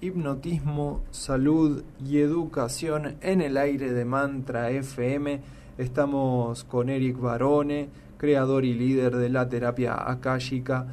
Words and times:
hipnotismo, 0.00 1.02
salud 1.10 1.82
y 2.04 2.18
educación 2.18 3.16
en 3.20 3.40
el 3.40 3.56
aire 3.56 3.92
de 3.92 4.04
Mantra 4.04 4.70
FM. 4.70 5.40
Estamos 5.78 6.64
con 6.64 6.88
Eric 6.88 7.18
Barone, 7.18 7.88
creador 8.18 8.64
y 8.64 8.74
líder 8.74 9.16
de 9.16 9.28
la 9.28 9.48
terapia 9.48 10.10
akáshica. 10.10 10.86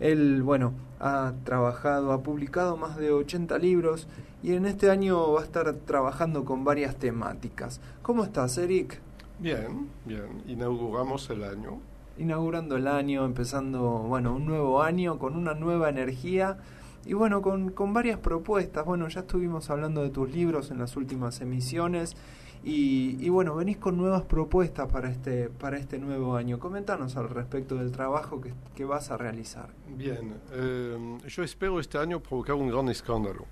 Él, 0.00 0.42
bueno, 0.42 0.72
ha 1.00 1.32
trabajado, 1.44 2.12
ha 2.12 2.22
publicado 2.22 2.76
más 2.76 2.96
de 2.96 3.12
80 3.12 3.58
libros 3.58 4.06
y 4.42 4.54
en 4.54 4.66
este 4.66 4.90
año 4.90 5.32
va 5.32 5.40
a 5.40 5.44
estar 5.44 5.72
trabajando 5.72 6.44
con 6.44 6.64
varias 6.64 6.96
temáticas. 6.96 7.80
¿Cómo 8.02 8.24
estás, 8.24 8.58
Eric? 8.58 9.00
Bien, 9.38 9.88
bien. 10.04 10.42
Inauguramos 10.46 11.28
el 11.30 11.44
año. 11.44 11.80
Inaugurando 12.18 12.76
el 12.76 12.86
año, 12.86 13.24
empezando, 13.24 13.80
bueno, 13.80 14.34
un 14.36 14.46
nuevo 14.46 14.82
año 14.82 15.18
con 15.18 15.36
una 15.36 15.54
nueva 15.54 15.88
energía 15.88 16.58
y 17.04 17.14
bueno, 17.14 17.42
con, 17.42 17.70
con 17.70 17.92
varias 17.92 18.18
propuestas. 18.18 18.84
Bueno, 18.84 19.08
ya 19.08 19.20
estuvimos 19.20 19.70
hablando 19.70 20.02
de 20.02 20.10
tus 20.10 20.30
libros 20.30 20.70
en 20.70 20.78
las 20.78 20.96
últimas 20.96 21.40
emisiones. 21.40 22.16
Y, 22.64 23.16
y, 23.18 23.28
bueno, 23.28 23.56
venís 23.56 23.76
con 23.78 23.96
nuevas 23.96 24.22
propuestas 24.22 24.90
para 24.90 25.10
este, 25.10 25.48
para 25.48 25.78
este 25.78 25.98
nuevo 25.98 26.36
año. 26.36 26.60
Coméntanos 26.60 27.16
al 27.16 27.28
respecto 27.28 27.74
del 27.74 27.90
trabajo 27.90 28.40
que, 28.40 28.54
que 28.76 28.84
vas 28.84 29.10
a 29.10 29.16
realizar. 29.16 29.68
Bien, 29.88 30.34
eh, 30.52 31.18
yo 31.26 31.42
espero 31.42 31.80
este 31.80 31.98
año 31.98 32.20
provocar 32.20 32.54
un 32.54 32.68
gran 32.68 32.88
escándalo. 32.88 33.46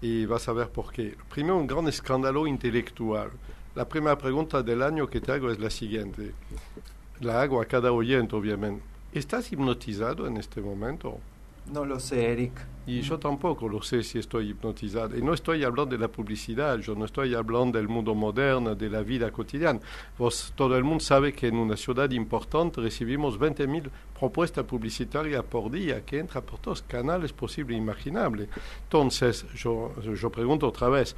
Y 0.00 0.26
vas 0.26 0.48
a 0.48 0.52
ver 0.52 0.70
por 0.70 0.92
qué. 0.92 1.16
Primero, 1.30 1.56
un 1.56 1.68
gran 1.68 1.86
escándalo 1.86 2.48
intelectual. 2.48 3.30
La 3.76 3.88
primera 3.88 4.18
pregunta 4.18 4.60
del 4.62 4.82
año 4.82 5.06
que 5.06 5.20
te 5.20 5.30
hago 5.30 5.52
es 5.52 5.60
la 5.60 5.70
siguiente. 5.70 6.32
La 7.20 7.42
hago 7.42 7.60
a 7.60 7.64
cada 7.64 7.92
oyente, 7.92 8.34
obviamente. 8.34 8.82
¿Estás 9.12 9.52
hipnotizado 9.52 10.26
en 10.26 10.36
este 10.36 10.60
momento? 10.60 11.18
No 11.72 11.84
lo 11.84 12.00
sé, 12.00 12.32
Eric. 12.32 12.52
Y 12.86 13.02
yo 13.02 13.18
tampoco 13.18 13.68
lo 13.68 13.82
sé 13.82 14.02
si 14.02 14.18
estoy 14.18 14.50
hipnotizado. 14.50 15.14
Y 15.14 15.20
no 15.20 15.34
estoy 15.34 15.62
hablando 15.62 15.94
de 15.94 15.98
la 15.98 16.08
publicidad, 16.08 16.78
yo 16.78 16.94
no 16.94 17.04
estoy 17.04 17.34
hablando 17.34 17.76
del 17.76 17.86
mundo 17.86 18.14
moderno, 18.14 18.74
de 18.74 18.88
la 18.88 19.02
vida 19.02 19.30
cotidiana. 19.30 19.78
Vos, 20.16 20.54
todo 20.56 20.74
el 20.74 20.84
mundo 20.84 21.04
sabe 21.04 21.34
que 21.34 21.48
en 21.48 21.56
una 21.56 21.76
ciudad 21.76 22.10
importante 22.12 22.80
recibimos 22.80 23.38
20.000 23.38 23.90
propuestas 24.18 24.64
publicitarias 24.64 25.44
por 25.44 25.70
día 25.70 26.02
que 26.02 26.18
entran 26.18 26.42
por 26.44 26.60
todos 26.60 26.80
canales 26.80 27.34
posibles 27.34 27.74
e 27.76 27.78
imaginables. 27.78 28.48
Entonces, 28.84 29.44
yo 29.52 30.30
pregunto 30.32 30.68
otra 30.68 30.88
vez, 30.88 31.14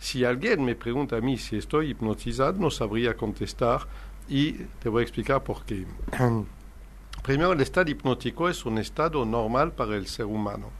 si 0.00 0.24
alguien 0.24 0.64
me 0.64 0.74
pregunta 0.74 1.18
a 1.18 1.20
mí 1.20 1.38
si 1.38 1.56
estoy 1.56 1.90
hipnotizado, 1.90 2.54
no 2.54 2.72
sabría 2.72 3.16
contestar 3.16 3.86
y 4.28 4.54
te 4.80 4.88
voy 4.88 5.02
a 5.02 5.02
explicar 5.04 5.44
por 5.44 5.64
qué. 5.64 5.86
Primero, 7.22 7.52
el 7.52 7.60
estado 7.60 7.88
hipnótico 7.88 8.48
es 8.48 8.66
un 8.66 8.78
estado 8.78 9.24
normal 9.24 9.70
para 9.72 9.94
el 9.96 10.08
ser 10.08 10.26
humano. 10.26 10.70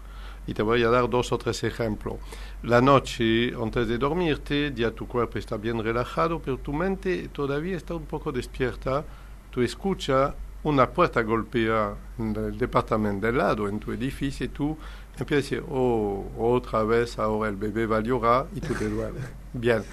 Y 0.44 0.54
te 0.54 0.62
voy 0.62 0.82
a 0.82 0.90
dar 0.90 1.08
dos 1.08 1.30
o 1.30 1.38
tres 1.38 1.62
ejemplos. 1.62 2.16
La 2.64 2.80
noche, 2.80 3.54
antes 3.54 3.86
de 3.86 3.96
dormirte, 3.96 4.72
ya 4.74 4.90
tu 4.90 5.06
cuerpo 5.06 5.38
está 5.38 5.56
bien 5.56 5.82
relajado, 5.82 6.40
pero 6.40 6.58
tu 6.58 6.72
mente 6.72 7.28
todavía 7.28 7.76
está 7.76 7.94
un 7.94 8.06
poco 8.06 8.32
despierta. 8.32 9.04
Tú 9.52 9.62
escuchas 9.62 10.34
una 10.64 10.90
puerta 10.90 11.22
golpea 11.22 11.94
en 12.18 12.34
el 12.34 12.58
departamento 12.58 13.26
del 13.26 13.38
lado, 13.38 13.68
en 13.68 13.78
tu 13.78 13.92
edificio, 13.92 14.46
y 14.46 14.48
tú 14.48 14.76
empiezas 15.16 15.52
a 15.52 15.56
decir, 15.56 15.64
oh, 15.70 16.24
otra 16.38 16.82
vez 16.82 17.20
ahora 17.20 17.50
el 17.50 17.56
bebé 17.56 17.86
va 17.86 17.98
a 17.98 18.00
llorar 18.00 18.46
y 18.52 18.60
tú 18.60 18.74
te 18.74 18.88
duermes. 18.88 19.22
Bien. 19.52 19.84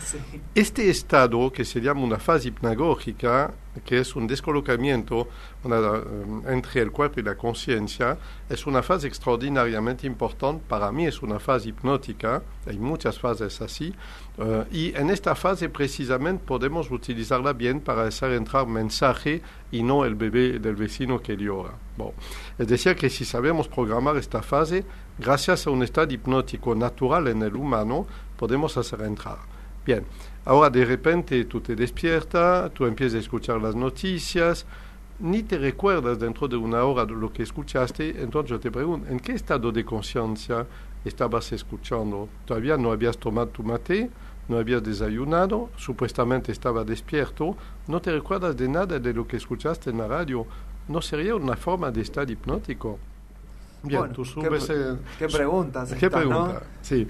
Este 0.56 0.90
estado, 0.90 1.52
que 1.52 1.66
se 1.66 1.82
llama 1.82 2.02
una 2.02 2.18
fase 2.18 2.48
hipnagógica, 2.48 3.54
que 3.82 4.00
es 4.00 4.16
un 4.16 4.28
descolocamiento 4.28 5.28
una, 5.64 6.02
entre 6.48 6.82
el 6.82 6.92
cuerpo 6.92 7.20
y 7.20 7.24
la 7.24 7.36
conciencia, 7.36 8.18
es 8.50 8.66
una 8.66 8.82
fase 8.82 9.08
extraordinariamente 9.08 10.08
importante. 10.08 10.64
Para 10.68 10.92
mí 10.92 11.06
es 11.06 11.22
una 11.22 11.40
fase 11.40 11.70
hipnótica, 11.70 12.42
hay 12.66 12.78
muchas 12.78 13.20
fases 13.20 13.62
así, 13.62 13.94
uh, 14.38 14.64
y 14.72 14.96
en 14.96 15.10
esta 15.10 15.36
fase 15.36 15.70
precisamente 15.70 16.44
podemos 16.46 16.90
utilizarla 16.92 17.54
bien 17.54 17.82
para 17.82 18.04
hacer 18.04 18.32
entrar 18.32 18.68
mensaje 18.68 19.42
y 19.72 19.84
no 19.84 20.06
el 20.06 20.16
bebé 20.16 20.60
del 20.60 20.76
vecino 20.76 21.20
que 21.20 21.36
llora. 21.36 21.74
Bon. 21.98 22.12
Es 22.58 22.68
decir, 22.68 22.96
que 22.96 23.10
si 23.10 23.26
sabemos 23.26 23.68
programar 23.68 24.16
esta 24.18 24.42
fase, 24.42 24.86
gracias 25.18 25.68
a 25.68 25.70
un 25.70 25.84
estado 25.84 26.14
hipnótico 26.14 26.74
natural 26.76 27.28
en 27.28 27.42
el 27.42 27.56
humano, 27.56 28.08
podemos 28.38 28.78
hacer 28.78 29.02
entrar. 29.02 29.38
Bien, 29.86 30.06
ahora 30.46 30.70
de 30.70 30.86
repente 30.86 31.46
tú 31.46 31.62
te 31.62 31.76
despiertas, 31.76 32.72
tú 32.74 32.86
empiezas 32.86 33.16
a 33.16 33.20
escuchar 33.20 33.62
las 33.62 33.76
noticias, 33.76 34.66
ni 35.20 35.44
te 35.44 35.58
recuerdas 35.58 36.18
dentro 36.20 36.48
de 36.48 36.56
una 36.56 36.84
hora 36.84 37.06
de 37.06 37.14
lo 37.14 37.32
que 37.32 37.44
escuchaste, 37.44 38.22
entonces 38.22 38.52
yo 38.52 38.60
te 38.60 38.72
pregunto, 38.72 39.10
¿en 39.10 39.20
qué 39.20 39.34
estado 39.34 39.72
de 39.72 39.84
conciencia 39.84 40.66
estabas 41.04 41.52
escuchando? 41.52 42.30
Todavía 42.46 42.78
no 42.78 42.92
habías 42.92 43.18
tomado 43.18 43.48
tu 43.48 43.64
mate, 43.64 44.10
no 44.48 44.58
habías 44.58 44.82
desayunado, 44.82 45.70
supuestamente 45.76 46.52
estaba 46.52 46.84
despierto, 46.84 47.56
no 47.88 48.02
te 48.02 48.12
recuerdas 48.12 48.58
de 48.58 48.68
nada 48.68 48.98
de 48.98 49.14
lo 49.14 49.28
que 49.28 49.38
escuchaste 49.38 49.92
en 49.92 50.00
la 50.00 50.08
radio. 50.08 50.46
¿No 50.88 51.02
sería 51.02 51.36
una 51.36 51.56
forma 51.56 51.92
de 51.92 52.02
estar 52.02 52.30
hipnótico? 52.30 52.98
Bien, 53.84 54.00
bueno, 54.00 54.14
tú 54.14 54.26
subes 54.26 54.66
¿qué, 54.66 54.74
en, 54.74 55.00
¿qué 55.20 55.28
preguntas? 55.28 55.90
¿Qué 55.90 56.08
esta, 56.08 56.18
pregunta? 56.18 56.54
¿no? 56.54 56.60
Sí, 56.82 57.08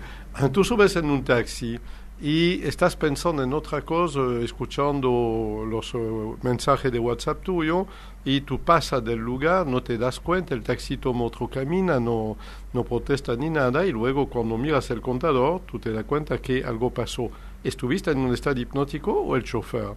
tú 0.51 0.63
subes 0.63 0.95
en 0.97 1.09
un 1.09 1.23
taxi 1.23 1.79
y 2.21 2.61
estás 2.63 2.97
pensando 2.97 3.43
en 3.43 3.53
otra 3.53 3.81
cosa, 3.81 4.19
escuchando 4.41 5.63
los 5.65 5.93
uh, 5.93 6.37
mensajes 6.41 6.91
de 6.91 6.99
WhatsApp 6.99 7.41
tuyo 7.41 7.87
y 8.25 8.41
tú 8.41 8.59
pasas 8.59 9.03
del 9.03 9.19
lugar, 9.19 9.65
no 9.65 9.81
te 9.81 9.97
das 9.97 10.19
cuenta, 10.19 10.53
el 10.53 10.61
taxi 10.61 10.97
toma 10.97 11.23
otro 11.23 11.47
camino, 11.47 11.97
no, 11.99 12.37
no 12.73 12.83
protesta 12.83 13.35
ni 13.37 13.49
nada 13.49 13.85
y 13.85 13.91
luego 13.91 14.27
cuando 14.27 14.57
miras 14.57 14.91
el 14.91 14.99
contador 14.99 15.61
tú 15.61 15.79
te 15.79 15.93
das 15.93 16.03
cuenta 16.03 16.39
que 16.39 16.63
algo 16.63 16.89
pasó. 16.89 17.31
¿Estuviste 17.63 18.11
en 18.11 18.19
un 18.19 18.33
estado 18.33 18.59
hipnótico 18.59 19.13
o 19.13 19.35
el 19.35 19.43
chofer? 19.43 19.93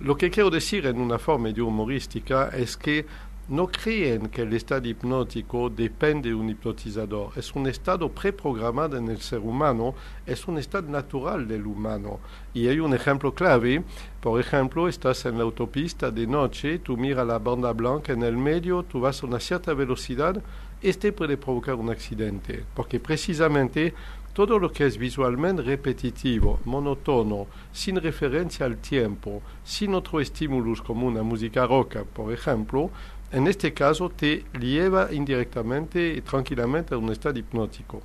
Lo 0.00 0.16
que 0.16 0.30
quiero 0.30 0.50
decir 0.50 0.86
en 0.86 1.00
una 1.00 1.18
forma 1.18 1.44
medio 1.44 1.66
humorística 1.66 2.48
es 2.48 2.76
que 2.76 3.06
no 3.48 3.68
creen 3.68 4.28
que 4.28 4.42
el 4.42 4.52
estado 4.54 4.88
hipnótico 4.88 5.70
depende 5.70 6.30
de 6.30 6.34
un 6.34 6.48
hipnotizador. 6.50 7.30
Es 7.36 7.54
un 7.54 7.68
estado 7.68 8.10
preprogramado 8.10 8.96
en 8.96 9.08
el 9.08 9.20
ser 9.20 9.38
humano, 9.38 9.94
es 10.26 10.48
un 10.48 10.58
estado 10.58 10.88
natural 10.88 11.46
del 11.46 11.66
humano. 11.66 12.18
Y 12.52 12.66
hay 12.66 12.80
un 12.80 12.92
ejemplo 12.92 13.32
clave. 13.32 13.84
Por 14.20 14.40
ejemplo, 14.40 14.88
estás 14.88 15.24
en 15.26 15.38
la 15.38 15.44
autopista 15.44 16.10
de 16.10 16.26
noche, 16.26 16.80
tú 16.80 16.96
miras 16.96 17.26
la 17.26 17.38
banda 17.38 17.72
blanca 17.72 18.12
en 18.12 18.24
el 18.24 18.36
medio, 18.36 18.82
tú 18.82 19.00
vas 19.00 19.22
a 19.22 19.26
una 19.26 19.38
cierta 19.38 19.72
velocidad, 19.74 20.42
este 20.82 21.12
puede 21.12 21.36
provocar 21.36 21.76
un 21.76 21.90
accidente, 21.90 22.64
porque 22.74 22.98
precisamente 22.98 23.94
todo 24.36 24.58
lo 24.58 24.70
que 24.70 24.84
es 24.84 24.98
visualmente 24.98 25.62
repetitivo, 25.62 26.60
monótono, 26.66 27.46
sin 27.72 27.96
referencia 27.96 28.66
al 28.66 28.76
tiempo, 28.76 29.40
sin 29.64 29.94
otro 29.94 30.20
estímulo 30.20 30.74
como 30.84 31.06
una 31.06 31.22
música 31.22 31.66
roca, 31.66 32.04
por 32.04 32.30
ejemplo, 32.30 32.90
en 33.32 33.46
este 33.48 33.72
caso 33.72 34.08
te 34.08 34.44
lleva 34.58 35.12
indirectamente 35.12 36.14
y 36.14 36.20
tranquilamente 36.20 36.94
a 36.94 36.98
un 36.98 37.10
estado 37.10 37.38
hipnótico. 37.38 38.02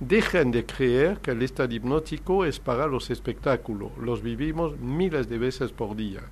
Dejen 0.00 0.50
de 0.50 0.64
creer 0.64 1.18
que 1.18 1.30
el 1.32 1.42
estado 1.42 1.72
hipnótico 1.74 2.44
es 2.44 2.58
para 2.58 2.86
los 2.86 3.10
espectáculos, 3.10 3.92
los 3.98 4.22
vivimos 4.22 4.78
miles 4.78 5.28
de 5.28 5.38
veces 5.38 5.72
por 5.72 5.94
día. 5.94 6.22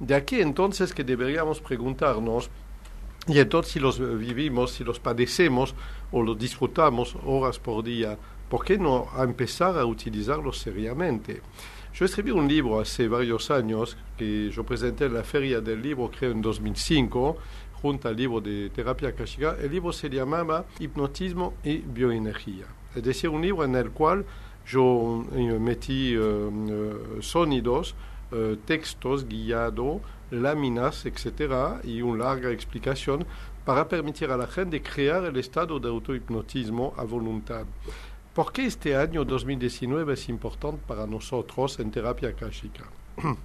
De 0.00 0.14
aquí 0.14 0.40
entonces 0.40 0.92
que 0.92 1.04
deberíamos 1.04 1.60
preguntarnos, 1.60 2.50
y 3.28 3.38
entonces 3.38 3.74
si 3.74 3.78
los 3.78 4.00
vivimos, 4.18 4.72
si 4.72 4.82
los 4.82 4.98
padecemos 4.98 5.74
o 6.10 6.22
los 6.22 6.36
disfrutamos 6.36 7.16
horas 7.24 7.60
por 7.60 7.84
día, 7.84 8.18
¿por 8.48 8.64
qué 8.64 8.78
no 8.78 9.06
empezar 9.16 9.78
a 9.78 9.84
utilizarlos 9.84 10.58
seriamente? 10.58 11.42
Yo 11.94 12.06
escribí 12.06 12.30
un 12.30 12.48
libro 12.48 12.80
hace 12.80 13.06
varios 13.06 13.50
años 13.50 13.98
que 14.16 14.50
yo 14.50 14.64
presenté 14.64 15.04
en 15.04 15.14
la 15.14 15.22
feria 15.22 15.60
del 15.60 15.82
libro, 15.82 16.10
creo 16.10 16.32
en 16.32 16.40
2005, 16.40 17.36
junto 17.82 18.08
al 18.08 18.16
libro 18.16 18.40
de 18.40 18.70
terapia 18.70 19.12
kashiga. 19.12 19.56
El 19.60 19.72
libro 19.72 19.92
se 19.92 20.08
llamaba 20.08 20.64
Hipnotismo 20.78 21.54
y 21.64 21.78
Bioenergía. 21.78 22.66
Es 22.94 23.02
decir, 23.02 23.28
un 23.28 23.42
libro 23.42 23.64
en 23.64 23.74
el 23.74 23.90
cual 23.90 24.24
yo 24.66 25.24
metí 25.58 26.16
uh, 26.16 27.20
sonidos, 27.20 27.96
uh, 28.30 28.54
textos 28.64 29.26
guiados, 29.26 30.00
láminas, 30.30 31.04
etcétera, 31.04 31.80
y 31.82 32.00
una 32.00 32.26
larga 32.26 32.50
explicación 32.50 33.26
para 33.64 33.88
permitir 33.88 34.30
a 34.30 34.36
la 34.36 34.46
gente 34.46 34.80
crear 34.80 35.24
el 35.24 35.36
estado 35.36 35.80
de 35.80 35.88
autohipnotismo 35.88 36.94
a 36.96 37.02
voluntad. 37.02 37.64
¿Por 38.32 38.52
qué 38.52 38.66
este 38.66 38.96
año 38.96 39.24
2019 39.24 40.14
es 40.14 40.28
importante 40.28 40.80
para 40.86 41.06
nosotros 41.06 41.78
en 41.80 41.90
terapia 41.90 42.32
kashica? 42.32 42.84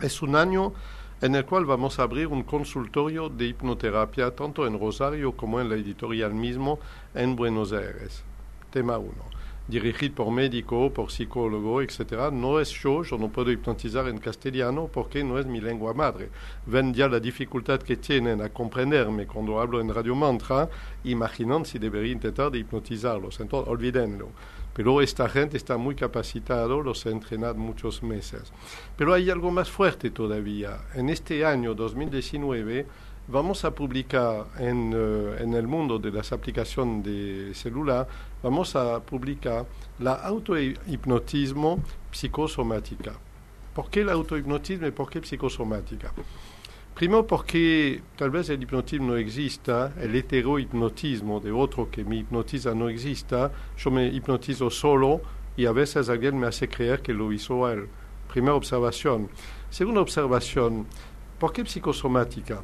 es 0.00 0.22
un 0.22 0.36
año 0.36 0.72
en 1.20 1.34
el 1.34 1.44
cual 1.46 1.64
vamos 1.64 1.98
a 1.98 2.02
abrir 2.02 2.26
un 2.26 2.42
consultorio 2.42 3.28
de 3.28 3.46
hipnoterapia 3.46 4.34
tanto 4.34 4.66
en 4.66 4.78
Rosario 4.78 5.32
como 5.32 5.60
en 5.60 5.68
la 5.68 5.76
editorial 5.76 6.34
mismo 6.34 6.78
en 7.14 7.36
Buenos 7.36 7.72
Aires. 7.72 8.22
Tema 8.70 8.98
1. 8.98 9.35
Dirigido 9.68 10.14
por 10.14 10.30
médico, 10.30 10.92
por 10.92 11.10
psicólogo, 11.10 11.82
etc. 11.82 12.30
No 12.32 12.60
es 12.60 12.70
yo, 12.70 13.02
yo 13.02 13.18
no 13.18 13.28
puedo 13.28 13.50
hipnotizar 13.50 14.08
en 14.08 14.18
castellano 14.18 14.88
porque 14.92 15.24
no 15.24 15.38
es 15.38 15.46
mi 15.46 15.60
lengua 15.60 15.92
madre. 15.92 16.30
Ven 16.66 16.94
ya 16.94 17.08
la 17.08 17.20
dificultad 17.20 17.80
que 17.80 17.96
tienen 17.96 18.40
a 18.42 18.50
comprenderme 18.50 19.26
cuando 19.26 19.60
hablo 19.60 19.80
en 19.80 19.92
Radio 19.92 20.14
Mantra, 20.14 20.68
imaginan 21.04 21.64
si 21.64 21.78
debería 21.78 22.12
intentar 22.12 22.50
de 22.50 22.58
hipnotizarlos. 22.58 23.40
Entonces, 23.40 23.70
olvídenlo. 23.70 24.28
Pero 24.76 25.00
esta 25.00 25.26
gente 25.30 25.56
está 25.56 25.78
muy 25.78 25.94
capacitado, 25.94 26.82
los 26.82 27.06
he 27.06 27.10
entrenado 27.10 27.54
muchos 27.54 28.02
meses. 28.02 28.52
Pero 28.94 29.14
hay 29.14 29.30
algo 29.30 29.50
más 29.50 29.70
fuerte 29.70 30.10
todavía. 30.10 30.76
En 30.94 31.08
este 31.08 31.46
año 31.46 31.74
2019 31.74 32.86
vamos 33.28 33.64
a 33.64 33.74
publicar 33.74 34.46
en, 34.58 34.92
eh, 34.94 35.42
en, 35.42 35.54
el 35.54 35.66
mundo 35.66 35.98
de 35.98 36.12
las 36.12 36.32
aplicaciones 36.32 37.04
de 37.04 37.54
celular, 37.54 38.06
vamos 38.42 38.76
a 38.76 39.00
publicar 39.00 39.66
la 39.98 40.14
autohipnotismo 40.14 41.82
psicosomática. 42.10 43.12
¿Por 43.74 43.90
qué 43.90 44.00
el 44.00 44.10
autohipnotismo 44.10 44.86
y 44.86 44.90
por 44.90 45.10
qué 45.10 45.22
psicosomática? 45.22 46.12
Primero 46.94 47.26
porque 47.26 48.00
tal 48.16 48.30
vez 48.30 48.48
el 48.48 48.62
hipnotismo 48.62 49.08
no 49.08 49.16
exista, 49.16 49.92
el 50.00 50.14
heterohipnotismo 50.14 51.40
de 51.40 51.52
otro 51.52 51.90
que 51.90 52.02
me 52.04 52.16
hipnotiza 52.16 52.74
no 52.74 52.88
exista, 52.88 53.52
yo 53.76 53.90
me 53.90 54.06
hipnotizo 54.06 54.70
solo 54.70 55.20
y 55.58 55.66
a 55.66 55.72
veces 55.72 56.08
alguien 56.08 56.38
me 56.38 56.46
hace 56.46 56.68
creer 56.68 57.02
que 57.02 57.12
lo 57.12 57.30
hizo 57.34 57.70
él. 57.70 57.86
Primera 58.32 58.54
observación. 58.54 59.28
Segunda 59.68 60.00
observación, 60.00 60.86
¿por 61.38 61.52
qué 61.52 61.66
psicosomática? 61.66 62.62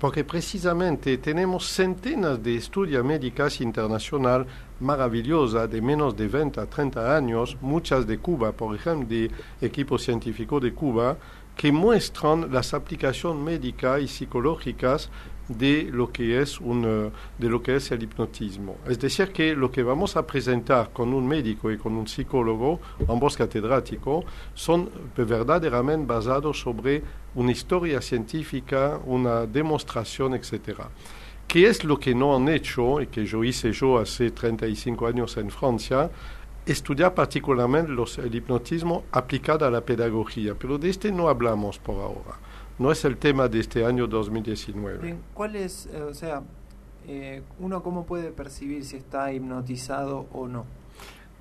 Porque 0.00 0.24
precisamente 0.24 1.18
tenemos 1.18 1.68
centenas 1.68 2.42
de 2.42 2.56
estudios 2.56 3.04
médicos 3.04 3.60
internacionales 3.60 4.48
maravillosas 4.80 5.70
de 5.70 5.80
menos 5.80 6.16
de 6.16 6.26
20 6.26 6.60
a 6.60 6.66
30 6.66 7.16
años, 7.16 7.56
muchas 7.60 8.06
de 8.06 8.18
Cuba, 8.18 8.52
por 8.52 8.74
ejemplo, 8.74 9.08
de 9.08 9.30
equipos 9.60 10.02
científicos 10.02 10.60
de 10.62 10.74
Cuba, 10.74 11.16
que 11.56 11.70
muestran 11.70 12.52
las 12.52 12.74
aplicaciones 12.74 13.42
médicas 13.42 14.02
y 14.02 14.08
psicológicas 14.08 15.10
de 15.48 15.88
lo 15.92 16.10
que 16.10 16.40
es 16.40 16.60
un, 16.60 16.84
eh, 16.84 17.10
de 17.38 17.48
lo 17.48 17.62
que 17.62 17.76
es 17.76 17.90
el 17.90 18.02
hipnotismo. 18.02 18.78
Es 18.88 18.98
decir, 18.98 19.32
que 19.32 19.54
lo 19.54 19.70
que 19.70 19.82
vamos 19.82 20.16
a 20.16 20.26
presentar 20.26 20.90
con 20.92 21.12
un 21.12 21.26
médico 21.26 21.70
y 21.70 21.78
con 21.78 21.94
un 21.94 22.06
psicólogo, 22.06 22.80
ambos 23.08 23.36
catedráticos, 23.36 24.24
son 24.54 24.90
verdaderamente 25.16 26.06
basados 26.06 26.60
sobre 26.60 27.02
una 27.34 27.52
historia 27.52 28.00
científica, 28.00 29.00
una 29.04 29.46
demostración, 29.46 30.34
etc. 30.34 30.80
¿Qué 31.46 31.68
es 31.68 31.84
lo 31.84 31.98
que 31.98 32.14
no 32.14 32.34
han 32.34 32.48
hecho 32.48 33.00
y 33.00 33.08
que 33.08 33.26
yo 33.26 33.44
hice 33.44 33.72
yo 33.72 33.98
hace 33.98 34.30
35 34.30 35.06
años 35.06 35.36
en 35.36 35.50
Francia? 35.50 36.10
estudiar 36.66 37.12
particularmente 37.14 37.92
el 38.22 38.34
hipnotismo 38.34 39.04
aplicado 39.12 39.66
a 39.66 39.70
la 39.70 39.82
pedagogía, 39.82 40.54
pero 40.54 40.78
de 40.78 40.90
este 40.90 41.12
no 41.12 41.28
hablamos 41.28 41.78
por 41.78 41.96
ahora. 41.96 42.38
No 42.78 42.90
es 42.90 43.04
el 43.04 43.18
tema 43.18 43.46
de 43.46 43.60
este 43.60 43.84
año 43.84 44.08
2019. 44.08 45.16
¿Cuál 45.32 45.54
es, 45.54 45.86
eh, 45.86 46.02
o 46.02 46.12
sea, 46.12 46.42
eh, 47.06 47.42
uno 47.60 47.82
cómo 47.84 48.04
puede 48.04 48.32
percibir 48.32 48.84
si 48.84 48.96
está 48.96 49.32
hipnotizado 49.32 50.26
o 50.32 50.48
no? 50.48 50.66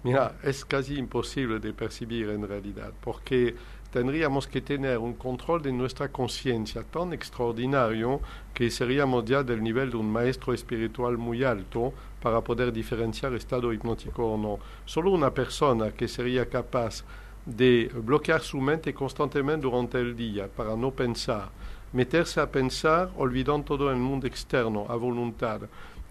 Mira, 0.03 0.35
es 0.43 0.63
casi 0.63 0.95
imposible 0.95 1.59
de 1.59 1.73
percibir 1.73 2.29
en 2.29 2.47
realidad, 2.47 2.91
porque 3.01 3.55
tendríamos 3.89 4.47
que 4.47 4.61
tener 4.61 4.97
un 4.97 5.13
control 5.13 5.61
de 5.63 5.71
nuestra 5.71 6.09
conciencia 6.09 6.83
tan 6.83 7.13
extraordinario 7.13 8.19
que 8.53 8.69
seríamos 8.69 9.25
ya 9.25 9.41
del 9.41 9.63
nivel 9.63 9.89
de 9.89 9.97
un 9.97 10.11
maestro 10.11 10.53
espiritual 10.53 11.17
muy 11.17 11.43
alto 11.43 11.93
para 12.21 12.41
poder 12.41 12.71
diferenciar 12.71 13.33
estado 13.33 13.73
hipnótico 13.73 14.33
o 14.33 14.37
no. 14.37 14.59
Solo 14.85 15.09
una 15.09 15.33
persona 15.33 15.91
que 15.91 16.07
sería 16.07 16.47
capaz 16.47 17.03
de 17.45 17.91
bloquear 17.93 18.41
su 18.41 18.59
mente 18.59 18.93
constantemente 18.93 19.67
durante 19.67 19.99
el 19.99 20.15
día 20.15 20.47
para 20.47 20.75
no 20.75 20.91
pensar, 20.91 21.49
meterse 21.91 22.39
a 22.39 22.49
pensar 22.49 23.09
olvidando 23.17 23.63
todo 23.63 23.91
el 23.91 23.97
mundo 23.97 24.27
externo 24.27 24.85
a 24.89 24.95
voluntad, 24.95 25.61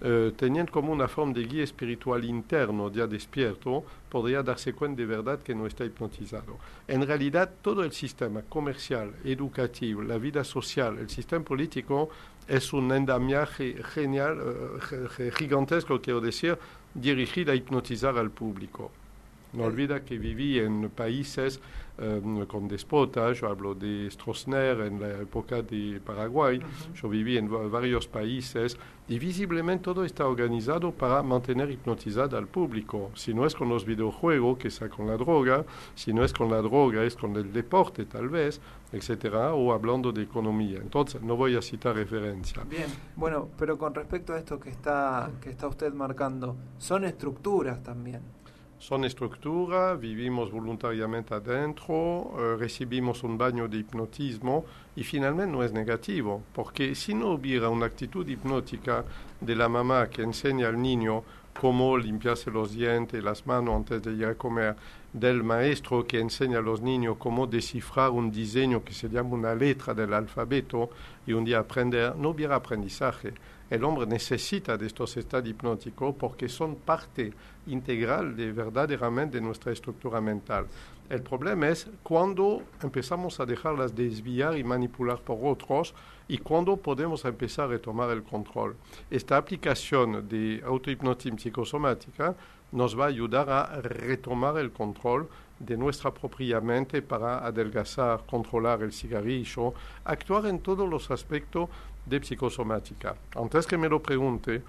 eh, 0.04 0.32
teniendo 0.36 0.72
como 0.72 0.92
una 0.92 1.06
forma 1.06 1.32
de 1.32 1.44
guía 1.44 1.62
espiritual 1.62 2.24
interno 2.24 2.90
ya 2.90 3.06
despierto, 3.06 3.84
podría 4.08 4.42
darse 4.42 4.72
cuenta 4.72 5.00
de 5.00 5.06
verdad 5.06 5.38
que 5.38 5.54
no 5.54 5.66
está 5.66 5.84
hipnotizado. 5.84 6.58
En 6.88 7.06
realidad, 7.06 7.48
todo 7.62 7.84
el 7.84 7.92
sistema 7.92 8.42
comercial, 8.42 9.14
educativo, 9.24 10.02
la 10.02 10.18
vida 10.18 10.42
social, 10.42 10.98
el 10.98 11.08
sistema 11.08 11.44
político, 11.44 12.10
es 12.48 12.72
un 12.72 12.90
endamiaje 12.90 13.80
genial, 13.94 14.40
eh, 15.18 15.30
gigantesco, 15.36 16.00
quiero 16.00 16.20
decir, 16.20 16.58
dirigido 16.92 17.52
a 17.52 17.54
hipnotizar 17.54 18.18
al 18.18 18.30
público. 18.30 18.90
No 19.52 19.64
olvida 19.64 20.02
que 20.02 20.16
viví 20.16 20.58
en 20.58 20.88
países 20.90 21.60
um, 21.98 22.46
con 22.46 22.68
despotas, 22.68 23.38
yo 23.38 23.48
hablo 23.48 23.74
de 23.74 24.10
Stroessner 24.10 24.80
en 24.80 24.98
la 24.98 25.08
época 25.20 25.60
de 25.60 26.00
Paraguay, 26.04 26.58
yo 26.94 27.08
viví 27.08 27.36
en 27.36 27.50
varios 27.70 28.06
países 28.06 28.78
y 29.08 29.18
visiblemente 29.18 29.84
todo 29.84 30.04
está 30.04 30.26
organizado 30.26 30.90
para 30.92 31.22
mantener 31.22 31.70
hipnotizado 31.70 32.38
al 32.38 32.46
público. 32.46 33.10
Si 33.14 33.34
no 33.34 33.44
es 33.44 33.54
con 33.54 33.68
los 33.68 33.84
videojuegos, 33.84 34.56
que 34.56 34.68
es 34.68 34.80
con 34.96 35.06
la 35.06 35.18
droga, 35.18 35.66
si 35.94 36.14
no 36.14 36.24
es 36.24 36.32
con 36.32 36.50
la 36.50 36.62
droga, 36.62 37.04
es 37.04 37.14
con 37.14 37.36
el 37.36 37.52
deporte 37.52 38.06
tal 38.06 38.30
vez, 38.30 38.58
etcétera, 38.90 39.52
o 39.52 39.72
hablando 39.72 40.12
de 40.12 40.22
economía. 40.22 40.78
Entonces, 40.78 41.20
no 41.20 41.36
voy 41.36 41.56
a 41.56 41.62
citar 41.62 41.94
referencia. 41.94 42.62
Bien, 42.64 42.88
bueno, 43.16 43.48
pero 43.58 43.76
con 43.76 43.94
respecto 43.94 44.32
a 44.32 44.38
esto 44.38 44.58
que 44.58 44.70
está, 44.70 45.30
que 45.42 45.50
está 45.50 45.68
usted 45.68 45.92
marcando, 45.92 46.56
son 46.78 47.04
estructuras 47.04 47.82
también 47.82 48.22
son 48.82 49.04
estructura, 49.04 49.94
vivimos 49.94 50.50
voluntariamente 50.50 51.32
adentro, 51.34 52.34
eh, 52.36 52.56
recibimos 52.58 53.22
un 53.22 53.38
baño 53.38 53.68
de 53.68 53.78
hipnotismo 53.78 54.64
y 54.96 55.04
finalmente 55.04 55.52
no 55.52 55.62
es 55.62 55.72
negativo, 55.72 56.42
porque 56.52 56.96
si 56.96 57.14
no 57.14 57.28
hubiera 57.28 57.68
una 57.68 57.86
actitud 57.86 58.26
hipnótica 58.26 59.04
de 59.40 59.54
la 59.54 59.68
mamá 59.68 60.10
que 60.10 60.22
enseña 60.22 60.66
al 60.66 60.82
niño 60.82 61.22
cómo 61.60 61.96
limpiarse 61.96 62.50
los 62.50 62.72
dientes, 62.72 63.22
las 63.22 63.46
manos 63.46 63.76
antes 63.76 64.02
de 64.02 64.14
ir 64.14 64.24
a 64.24 64.34
comer, 64.34 64.74
del 65.12 65.44
maestro 65.44 66.04
que 66.04 66.18
enseña 66.18 66.58
a 66.58 66.62
los 66.62 66.80
niños 66.80 67.18
cómo 67.18 67.46
descifrar 67.46 68.10
un 68.10 68.32
diseño 68.32 68.82
que 68.82 68.94
se 68.94 69.08
llama 69.08 69.34
una 69.34 69.54
letra 69.54 69.94
del 69.94 70.12
alfabeto 70.12 70.90
y 71.24 71.34
un 71.34 71.44
día 71.44 71.60
aprender, 71.60 72.16
no 72.16 72.30
hubiera 72.30 72.56
aprendizaje. 72.56 73.32
El 73.72 73.84
hombre 73.84 74.04
necesita 74.04 74.76
de 74.76 74.86
estos 74.86 75.16
estados 75.16 75.48
hipnóticos 75.48 76.14
porque 76.16 76.46
son 76.46 76.74
parte 76.74 77.32
integral 77.68 78.36
de 78.36 78.52
verdaderamente 78.52 79.38
de 79.38 79.40
nuestra 79.40 79.72
estructura 79.72 80.20
mental. 80.20 80.66
El 81.08 81.22
problema 81.22 81.68
es 81.68 81.88
cuando 82.02 82.64
empezamos 82.82 83.40
a 83.40 83.46
dejarlas 83.46 83.96
desviar 83.96 84.58
y 84.58 84.62
manipular 84.62 85.22
por 85.22 85.38
otros 85.42 85.94
y 86.28 86.36
cuando 86.36 86.76
podemos 86.76 87.24
empezar 87.24 87.64
a 87.64 87.68
retomar 87.68 88.10
el 88.10 88.22
control. 88.22 88.76
Esta 89.10 89.38
aplicación 89.38 90.28
de 90.28 90.62
autohipnotismo 90.66 91.38
psicosomática 91.38 92.36
nos 92.72 92.98
va 92.98 93.06
a 93.06 93.08
ayudar 93.08 93.48
a 93.48 93.80
retomar 93.80 94.58
el 94.58 94.70
control 94.70 95.30
de 95.64 95.76
nuestra 95.76 96.12
propia 96.12 96.60
mente 96.60 97.02
para 97.02 97.38
adelgazar, 97.46 98.24
controlar 98.26 98.82
el 98.82 98.92
cigarrillo, 98.92 99.72
actuar 100.04 100.46
en 100.46 100.60
todos 100.60 100.88
los 100.88 101.10
aspectos 101.10 101.68
de 102.04 102.22
psicosomática. 102.22 103.14
Antes 103.36 103.66
que 103.66 103.78
me 103.78 103.88
lo 103.88 104.02
pregunte, 104.02 104.62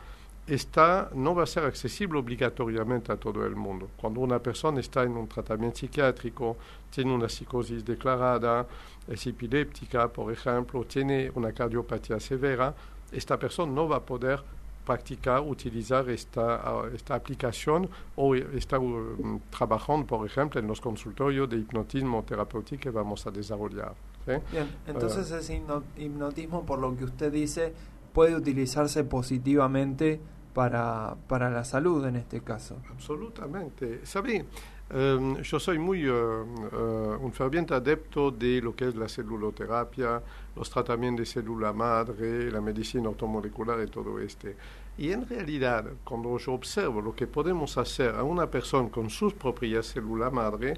esta 0.46 1.10
no 1.16 1.34
va 1.34 1.44
a 1.44 1.48
ser 1.48 1.64
accesible 1.64 2.20
obligatoriamente 2.20 3.12
a 3.12 3.18
todo 3.18 3.46
el 3.46 3.56
mundo. 3.56 3.90
Cuando 3.96 4.20
una 4.20 4.40
persona 4.40 4.82
está 4.82 5.04
en 5.04 5.16
un 5.16 5.28
tratamiento 5.28 5.80
psiquiátrico, 5.80 6.58
tiene 6.90 7.14
una 7.14 7.30
psicosis 7.30 7.84
declarada, 7.84 8.68
es 9.08 9.26
epiléptica, 9.26 10.08
por 10.10 10.32
ejemplo, 10.32 10.84
tiene 10.84 11.32
una 11.34 11.54
cardiopatía 11.54 12.20
severa, 12.20 12.76
esta 13.12 13.40
persona 13.40 13.72
no 13.72 13.88
va 13.88 13.98
a 13.98 14.02
poder 14.02 14.44
practicar, 14.86 15.42
utilizar 15.42 16.10
esta, 16.10 16.84
esta 16.94 17.16
aplicación 17.16 17.90
o 18.16 18.36
está 18.36 18.80
um, 18.80 19.40
trabajando, 19.50 20.06
por 20.06 20.26
ejemplo, 20.26 20.60
en 20.60 20.68
los 20.68 20.82
consultorios 20.82 21.50
de 21.50 21.58
hipnotismo 21.58 22.24
terapéutico 22.24 22.84
que 22.84 22.90
vamos 22.90 23.26
a 23.26 23.32
desarrollar. 23.32 23.94
Bien, 24.26 24.70
entonces 24.88 25.30
uh, 25.32 25.36
ese 25.36 25.62
hipnotismo, 25.98 26.66
por 26.66 26.80
lo 26.80 26.96
que 26.96 27.06
usted 27.06 27.32
dice, 27.32 27.74
puede 28.14 28.36
utilizarse 28.36 29.04
positivamente 29.04 30.20
para, 30.54 31.16
para 31.28 31.50
la 31.50 31.66
salud 31.66 32.06
en 32.06 32.16
este 32.16 32.42
caso. 32.42 32.78
Absolutamente. 32.92 34.06
¿Sabe? 34.06 34.46
Um, 34.94 35.42
yo 35.42 35.60
soy 35.60 35.80
muy 35.80 36.08
uh, 36.08 36.14
uh, 36.14 37.18
un 37.20 37.34
ferviente 37.34 37.74
adepto 37.74 38.30
de 38.30 38.62
lo 38.62 38.76
que 38.76 38.90
es 38.90 38.96
la 38.96 39.10
celuloterapia, 39.10 40.22
los 40.56 40.70
tratamientos 40.70 41.26
de 41.26 41.26
célula 41.26 41.74
madre, 41.74 42.52
la 42.52 42.62
medicina 42.62 43.08
automolecular 43.08 43.82
y 43.82 43.88
todo 43.88 44.20
este. 44.20 44.56
Y 44.96 45.12
en 45.12 45.28
realidad, 45.28 45.86
cuando 46.04 46.38
yo 46.38 46.54
observo 46.54 47.02
lo 47.02 47.16
que 47.16 47.26
podemos 47.26 47.76
hacer 47.80 48.14
a 48.14 48.22
una 48.22 48.46
persona 48.46 48.90
con 48.90 49.10
sus 49.10 49.34
propias 49.34 49.88
células 49.88 50.32
madre, 50.32 50.76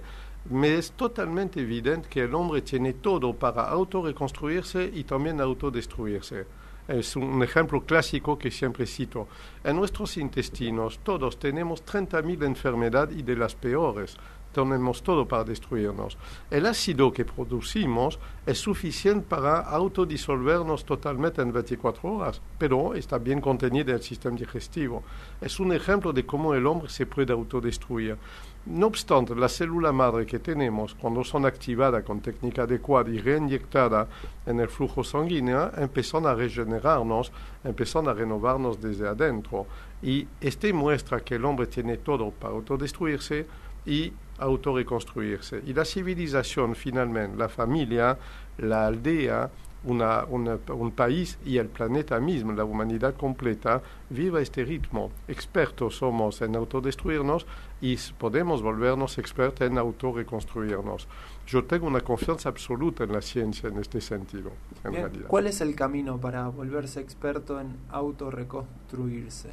me 0.49 0.75
es 0.75 0.93
totalmente 0.93 1.59
evidente 1.59 2.07
que 2.07 2.21
el 2.21 2.35
hombre 2.35 2.61
tiene 2.61 2.93
todo 2.93 3.33
para 3.33 3.63
autorreconstruirse 3.63 4.91
y 4.93 5.03
también 5.03 5.41
autodestruirse. 5.41 6.45
Es 6.87 7.15
un 7.15 7.41
ejemplo 7.41 7.81
clásico 7.81 8.37
que 8.37 8.51
siempre 8.51 8.85
cito. 8.85 9.27
En 9.63 9.75
nuestros 9.75 10.17
intestinos 10.17 10.99
todos 10.99 11.39
tenemos 11.39 11.83
30.000 11.83 12.45
enfermedades 12.45 13.17
y 13.17 13.23
de 13.23 13.35
las 13.35 13.55
peores 13.55 14.15
tenemos 14.55 15.03
todo 15.03 15.27
para 15.27 15.43
destruirnos. 15.43 16.17
El 16.49 16.65
ácido 16.65 17.11
que 17.11 17.25
producimos 17.25 18.17
es 18.45 18.57
suficiente 18.57 19.25
para 19.27 19.59
autodisolvernos 19.59 20.85
totalmente 20.85 21.41
en 21.41 21.51
24 21.51 22.09
horas, 22.09 22.41
pero 22.57 22.93
está 22.93 23.17
bien 23.17 23.41
contenido 23.41 23.89
en 23.89 23.97
el 23.97 24.03
sistema 24.03 24.37
digestivo. 24.37 25.03
Es 25.41 25.59
un 25.59 25.73
ejemplo 25.73 26.13
de 26.13 26.25
cómo 26.25 26.53
el 26.53 26.65
hombre 26.65 26.89
se 26.89 27.05
puede 27.05 27.33
autodestruir. 27.33 28.17
No 28.65 28.87
obstante, 28.87 29.35
la 29.35 29.47
célula 29.47 29.91
madre 29.91 30.25
que 30.25 30.39
tenemos, 30.39 30.95
cuando 30.95 31.23
son 31.23 31.45
activadas 31.45 32.03
con 32.03 32.21
técnica 32.21 32.63
adecuada 32.63 33.11
y 33.11 33.19
reinyectadas 33.19 34.07
en 34.45 34.59
el 34.59 34.69
flujo 34.69 35.03
sanguíneo, 35.03 35.71
empiezan 35.77 36.25
a 36.25 36.33
regenerarnos, 36.33 37.31
empiezan 37.63 38.07
a 38.07 38.13
renovarnos 38.13 38.81
desde 38.81 39.07
adentro. 39.07 39.67
Y 40.01 40.27
este 40.41 40.73
muestra 40.73 41.19
que 41.19 41.35
el 41.35 41.45
hombre 41.45 41.67
tiene 41.67 41.97
todo 41.97 42.31
para 42.31 42.55
autodestruirse 42.55 43.45
y 43.85 44.11
autorreconstruirse. 44.37 45.61
Y 45.65 45.73
la 45.73 45.85
civilización, 45.85 46.75
finalmente, 46.75 47.37
la 47.37 47.49
familia, 47.49 48.17
la 48.57 48.87
aldea, 48.87 49.49
una, 49.85 50.25
un 50.25 50.91
país 50.91 51.37
y 51.45 51.57
el 51.57 51.67
planeta 51.67 52.19
mismo, 52.19 52.51
la 52.53 52.63
humanidad 52.63 53.15
completa, 53.15 53.81
vive 54.09 54.41
este 54.41 54.65
ritmo. 54.65 55.11
Expertos 55.27 55.97
somos 55.97 56.41
en 56.41 56.55
autodestruirnos 56.55 57.45
y 57.81 57.95
podemos 58.17 58.61
volvernos 58.61 59.17
expertos 59.17 59.67
en 59.67 59.77
autorreconstruirnos. 59.77 61.07
Yo 61.45 61.65
tengo 61.65 61.85
una 61.85 62.01
confianza 62.01 62.49
absoluta 62.49 63.03
en 63.03 63.13
la 63.13 63.21
ciencia 63.21 63.69
en 63.69 63.77
este 63.77 64.01
sentido, 64.01 64.51
en 64.83 64.93
realidad. 64.93 65.27
¿Cuál 65.27 65.47
es 65.47 65.61
el 65.61 65.75
camino 65.75 66.19
para 66.19 66.47
volverse 66.47 66.99
experto 66.99 67.59
en 67.59 67.75
autorreconstruirse? 67.91 69.49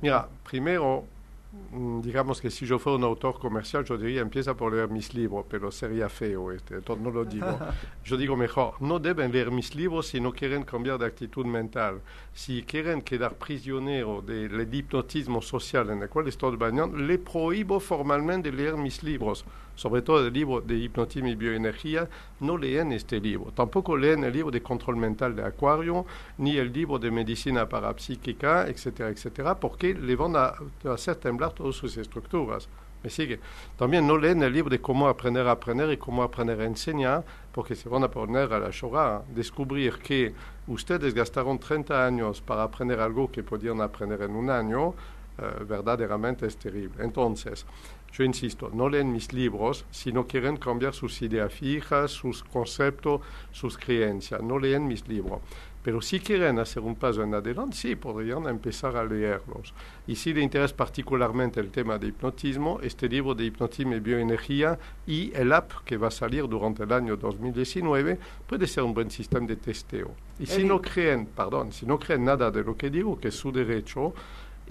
Mira, 0.00 0.28
primero 0.48 1.04
digamos 2.02 2.40
que 2.40 2.50
si 2.50 2.66
yo 2.66 2.78
fuera 2.78 2.98
un 2.98 3.04
autor 3.04 3.38
comercial, 3.38 3.84
yo 3.84 3.98
diría 3.98 4.20
empieza 4.20 4.54
por 4.54 4.72
leer 4.72 4.88
mis 4.88 5.12
libros, 5.14 5.44
pero 5.48 5.70
sería 5.70 6.08
feo 6.08 6.52
este, 6.52 6.76
entonces 6.76 7.04
no 7.04 7.10
lo 7.10 7.24
digo. 7.24 7.46
Yo 8.04 8.16
digo 8.16 8.36
mejor, 8.36 8.80
no 8.80 8.98
deben 8.98 9.32
leer 9.32 9.50
mis 9.50 9.74
libros 9.74 10.08
si 10.08 10.20
no 10.20 10.32
quieren 10.32 10.62
cambiar 10.62 10.98
de 10.98 11.06
actitud 11.06 11.46
mental. 11.46 12.02
Si 12.32 12.62
quieren 12.62 13.00
quedar 13.00 13.34
prisionero 13.36 14.20
del 14.20 14.68
hipnotismo 14.72 15.40
social 15.40 15.90
en 15.90 16.02
el 16.02 16.08
cual 16.08 16.28
estoy 16.28 16.56
bañando, 16.56 16.98
le 16.98 17.18
prohíbo 17.18 17.80
formalmente 17.80 18.52
leer 18.52 18.76
mis 18.76 19.02
libros 19.02 19.44
sobre 19.74 20.02
todo 20.02 20.26
el 20.26 20.32
libro 20.32 20.60
de 20.60 20.76
hipnotismo 20.76 21.28
y 21.28 21.34
bioenergía, 21.34 22.08
no 22.40 22.56
leen 22.56 22.92
este 22.92 23.20
libro. 23.20 23.52
Tampoco 23.52 23.96
leen 23.96 24.24
el 24.24 24.32
libro 24.32 24.50
de 24.50 24.62
control 24.62 24.96
mental 24.96 25.34
de 25.34 25.44
Acuario, 25.44 26.06
ni 26.38 26.56
el 26.56 26.72
libro 26.72 26.98
de 26.98 27.10
medicina 27.10 27.68
parapsíquica, 27.68 28.66
etcétera, 28.66 29.10
etcétera, 29.10 29.58
porque 29.58 29.94
le 29.94 30.16
van 30.16 30.36
a 30.36 30.54
hacer 30.92 31.16
temblar 31.16 31.52
todas 31.52 31.76
sus 31.76 31.96
estructuras. 31.96 32.68
¿Me 33.04 33.10
sigue? 33.10 33.38
También 33.76 34.06
no 34.06 34.16
leen 34.16 34.42
el 34.42 34.50
libro 34.50 34.70
de 34.70 34.80
cómo 34.80 35.08
aprender 35.08 35.46
a 35.46 35.50
aprender 35.50 35.92
y 35.92 35.98
cómo 35.98 36.22
aprender 36.22 36.58
a 36.62 36.64
enseñar, 36.64 37.22
porque 37.52 37.74
se 37.74 37.86
van 37.86 38.02
a 38.02 38.10
poner 38.10 38.50
a 38.50 38.58
la 38.58 38.70
Shoah, 38.70 39.24
descubrir 39.28 39.98
que 39.98 40.32
ustedes 40.68 41.12
gastaron 41.12 41.58
30 41.58 42.06
años 42.06 42.40
para 42.40 42.62
aprender 42.62 42.98
algo 43.00 43.30
que 43.30 43.42
podían 43.42 43.82
aprender 43.82 44.22
en 44.22 44.34
un 44.34 44.48
año, 44.48 44.94
eh, 45.36 45.64
verdaderamente 45.68 46.46
es 46.46 46.56
terrible. 46.56 47.04
Entonces, 47.04 47.66
yo 48.14 48.22
insisto, 48.22 48.70
no 48.72 48.88
leen 48.88 49.12
mis 49.12 49.32
libros 49.32 49.84
si 49.90 50.12
no 50.12 50.26
quieren 50.28 50.56
cambiar 50.56 50.94
sus 50.94 51.20
ideas 51.20 51.52
fijas, 51.52 52.12
sus 52.12 52.44
conceptos, 52.44 53.20
sus 53.50 53.76
creencias. 53.76 54.40
No 54.40 54.58
leen 54.60 54.86
mis 54.86 55.06
libros. 55.08 55.40
Pero 55.82 56.00
si 56.00 56.20
quieren 56.20 56.58
hacer 56.60 56.82
un 56.82 56.94
paso 56.94 57.24
en 57.24 57.34
adelante, 57.34 57.76
sí, 57.76 57.96
podrían 57.96 58.46
empezar 58.46 58.96
a 58.96 59.04
leerlos. 59.04 59.74
Y 60.06 60.14
si 60.14 60.32
les 60.32 60.44
interesa 60.44 60.74
particularmente 60.74 61.60
el 61.60 61.70
tema 61.70 61.98
de 61.98 62.06
hipnotismo, 62.06 62.78
este 62.82 63.06
libro 63.06 63.34
de 63.34 63.44
hipnotismo 63.44 63.94
y 63.94 64.00
bioenergía 64.00 64.78
y 65.06 65.30
el 65.34 65.52
app 65.52 65.72
que 65.84 65.98
va 65.98 66.08
a 66.08 66.10
salir 66.12 66.48
durante 66.48 66.84
el 66.84 66.92
año 66.92 67.16
2019 67.16 68.18
puede 68.46 68.66
ser 68.66 68.84
un 68.84 68.94
buen 68.94 69.10
sistema 69.10 69.46
de 69.46 69.56
testeo. 69.56 70.12
Y 70.38 70.46
si 70.46 70.64
no 70.64 70.80
creen, 70.80 71.26
perdón, 71.26 71.72
si 71.72 71.84
no 71.84 71.98
creen 71.98 72.24
nada 72.24 72.50
de 72.50 72.62
lo 72.62 72.76
que 72.76 72.88
digo, 72.88 73.18
que 73.20 73.28
es 73.28 73.34
su 73.34 73.52
derecho, 73.52 74.14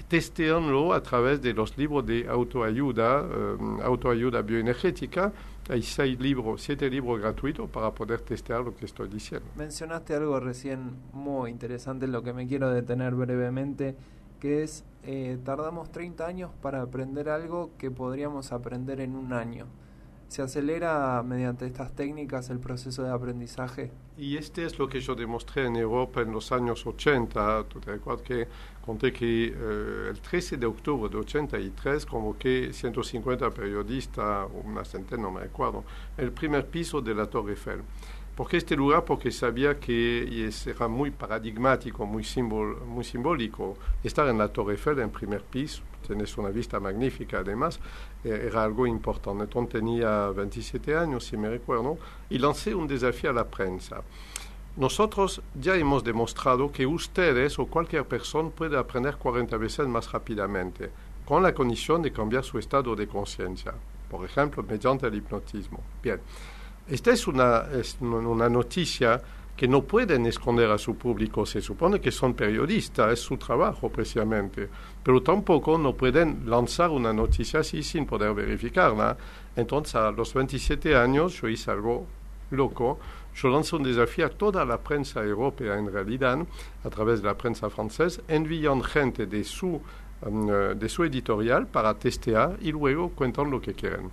testeanlo 0.01 0.93
a 0.93 1.01
través 1.01 1.41
de 1.41 1.53
los 1.53 1.77
libros 1.77 2.05
de 2.05 2.27
autoayuda, 2.27 3.21
eh, 3.21 3.57
autoayuda 3.83 4.41
bioenergética. 4.41 5.31
Hay 5.69 5.83
seis 5.83 6.19
libros, 6.19 6.61
siete 6.61 6.89
libros 6.89 7.19
gratuitos 7.19 7.69
para 7.69 7.91
poder 7.91 8.21
testear 8.21 8.61
lo 8.61 8.75
que 8.75 8.85
estoy 8.85 9.07
diciendo. 9.07 9.47
Mencionaste 9.55 10.15
algo 10.15 10.39
recién 10.39 10.97
muy 11.13 11.51
interesante, 11.51 12.05
en 12.05 12.11
lo 12.11 12.23
que 12.23 12.33
me 12.33 12.47
quiero 12.47 12.69
detener 12.69 13.13
brevemente, 13.13 13.95
que 14.39 14.63
es, 14.63 14.83
eh, 15.03 15.37
tardamos 15.43 15.91
30 15.91 16.25
años 16.25 16.51
para 16.61 16.81
aprender 16.81 17.29
algo 17.29 17.71
que 17.77 17.91
podríamos 17.91 18.51
aprender 18.51 18.99
en 18.99 19.15
un 19.15 19.31
año. 19.31 19.67
¿Se 20.27 20.41
acelera 20.41 21.21
mediante 21.23 21.65
estas 21.65 21.93
técnicas 21.95 22.49
el 22.49 22.59
proceso 22.59 23.03
de 23.03 23.11
aprendizaje? 23.11 23.91
Y 24.17 24.37
este 24.37 24.65
es 24.65 24.77
lo 24.79 24.87
que 24.87 24.99
yo 24.99 25.15
demostré 25.15 25.65
en 25.65 25.75
Europa 25.75 26.21
en 26.21 26.31
los 26.31 26.51
años 26.51 26.85
80. 26.85 27.65
¿Tú 27.65 27.79
te 27.79 27.91
acuerdas 27.91 28.23
que 28.23 28.47
conté 28.83 29.13
que 29.13 29.53
eh, 29.55 30.09
el 30.09 30.19
13 30.19 30.57
de 30.57 30.65
octubre 30.65 31.09
de 31.09 31.17
83 31.17 32.05
convoqué 32.05 32.73
150 32.73 33.49
periodistas, 33.51 34.47
una 34.63 34.83
centena, 34.83 35.23
no 35.23 35.31
me 35.31 35.41
acuerdo, 35.41 35.83
el 36.17 36.31
primer 36.31 36.67
piso 36.67 37.01
de 37.01 37.15
la 37.15 37.27
Torre 37.27 37.51
Eiffel. 37.51 37.81
¿Por 38.35 38.47
qué 38.47 38.57
este 38.57 38.75
lugar? 38.75 39.05
Porque 39.05 39.31
sabía 39.31 39.79
que 39.79 40.49
era 40.65 40.87
muy 40.87 41.11
paradigmático, 41.11 42.05
muy, 42.05 42.25
muy 42.87 43.03
simbólico 43.03 43.77
estar 44.03 44.27
en 44.27 44.39
la 44.39 44.47
Torre 44.47 44.73
Eiffel 44.73 44.99
en 44.99 45.11
primer 45.11 45.43
piso 45.43 45.83
tienes 46.03 46.37
una 46.37 46.49
vista 46.49 46.79
magnífica 46.79 47.39
además, 47.39 47.79
eh, 48.23 48.47
era 48.49 48.63
algo 48.63 48.85
importante. 48.85 49.45
Entonces 49.45 49.73
tenía 49.73 50.27
27 50.29 50.95
años, 50.95 51.25
si 51.25 51.37
me 51.37 51.49
recuerdo, 51.49 51.97
y 52.29 52.37
lancé 52.37 52.75
un 52.75 52.87
desafío 52.87 53.31
a 53.31 53.33
la 53.33 53.45
prensa. 53.45 54.01
Nosotros 54.75 55.41
ya 55.53 55.75
hemos 55.75 56.03
demostrado 56.03 56.71
que 56.71 56.85
ustedes 56.85 57.59
o 57.59 57.67
cualquier 57.67 58.05
persona 58.05 58.49
puede 58.49 58.77
aprender 58.77 59.17
40 59.17 59.55
veces 59.57 59.87
más 59.87 60.11
rápidamente, 60.11 60.89
con 61.25 61.43
la 61.43 61.53
condición 61.53 62.01
de 62.01 62.11
cambiar 62.11 62.43
su 62.43 62.57
estado 62.57 62.95
de 62.95 63.07
conciencia, 63.07 63.73
por 64.09 64.25
ejemplo, 64.25 64.63
mediante 64.63 65.07
el 65.07 65.15
hipnotismo. 65.15 65.79
Bien, 66.01 66.19
esta 66.87 67.11
es 67.11 67.27
una, 67.27 67.65
es 67.71 67.97
una 68.01 68.49
noticia 68.49 69.21
que 69.55 69.67
no 69.67 69.83
pueden 69.83 70.25
esconder 70.25 70.69
a 70.71 70.77
su 70.77 70.95
público. 70.95 71.45
Se 71.45 71.61
supone 71.61 72.01
que 72.01 72.11
son 72.11 72.33
periodistas, 72.33 73.13
es 73.13 73.19
su 73.19 73.37
trabajo 73.37 73.89
precisamente, 73.89 74.67
pero 75.03 75.21
tampoco 75.21 75.77
no 75.77 75.93
pueden 75.93 76.49
lanzar 76.49 76.89
una 76.89 77.13
noticia 77.13 77.59
así 77.59 77.83
sin 77.83 78.05
poder 78.05 78.33
verificarla. 78.33 79.15
Entonces, 79.55 79.95
a 79.95 80.11
los 80.11 80.33
27 80.33 80.95
años, 80.95 81.39
yo 81.39 81.47
hice 81.47 81.71
algo 81.71 82.05
loco. 82.51 82.99
Yo 83.35 83.49
lanzo 83.49 83.77
un 83.77 83.83
desafío 83.83 84.27
a 84.27 84.29
toda 84.29 84.63
la 84.63 84.77
prensa 84.77 85.23
europea, 85.23 85.77
en 85.77 85.91
realidad, 85.91 86.37
a 86.83 86.89
través 86.89 87.21
de 87.21 87.27
la 87.27 87.37
prensa 87.37 87.69
francesa, 87.69 88.21
envían 88.27 88.83
gente 88.83 89.25
de 89.25 89.43
su, 89.43 89.81
um, 90.21 90.47
de 90.47 90.89
su 90.89 91.03
editorial 91.03 91.65
para 91.65 91.93
testear 91.95 92.57
y 92.61 92.71
luego 92.71 93.09
cuentan 93.09 93.49
lo 93.49 93.59
que 93.59 93.73
quieren. 93.73 94.11